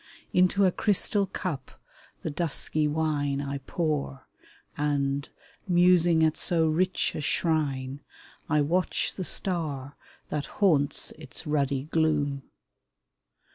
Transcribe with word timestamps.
Into 0.33 0.65
a 0.65 0.71
crystal 0.71 1.27
cup 1.27 1.79
the 2.23 2.31
dusky 2.31 2.87
wine 2.87 3.39
I 3.39 3.59
pour, 3.67 4.25
and, 4.75 5.29
musing 5.67 6.23
at 6.23 6.35
so 6.35 6.65
rich 6.67 7.13
a 7.13 7.21
shrine, 7.21 8.01
I 8.49 8.61
watch 8.61 9.13
the 9.13 9.23
star 9.23 9.95
that 10.29 10.47
haunts 10.57 11.11
its 11.19 11.45
ruddy 11.45 11.83
gloom. 11.83 12.41